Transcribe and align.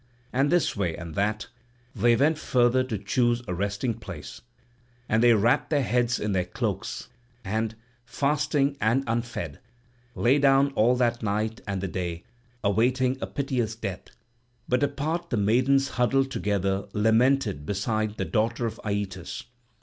And 0.33 0.51
this 0.51 0.75
way 0.75 0.95
and 0.95 1.13
that 1.13 1.45
they 1.93 2.15
went 2.15 2.39
further 2.39 2.83
to 2.85 2.97
choose 2.97 3.43
a 3.47 3.53
resting 3.53 3.93
place; 3.93 4.41
and 5.07 5.21
they 5.21 5.35
wrapped 5.35 5.69
their 5.69 5.83
heads 5.83 6.19
in 6.19 6.31
their 6.31 6.45
cloaks 6.45 7.07
and, 7.45 7.75
fasting 8.03 8.77
and 8.81 9.03
unfed, 9.05 9.59
lay 10.15 10.39
down 10.39 10.71
all 10.71 10.95
that 10.95 11.21
night 11.21 11.61
and 11.67 11.81
the 11.81 11.87
day, 11.87 12.23
awaiting 12.63 13.19
a 13.21 13.27
piteous 13.27 13.75
death. 13.75 14.05
But 14.67 14.81
apart 14.81 15.29
the 15.29 15.37
maidens 15.37 15.89
huddled 15.89 16.31
together 16.31 16.87
lamented 16.93 17.67
beside 17.67 18.17
the 18.17 18.25
daughter 18.25 18.65
of 18.65 18.79
Aeetes. 18.83 19.43